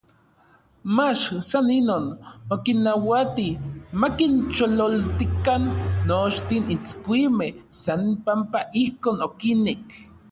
[0.95, 2.05] mach san inon,
[2.53, 3.47] okinnauati
[4.01, 5.63] makinchololtikan
[6.07, 9.83] nochtin itskuimej san panpa ijkon okinek.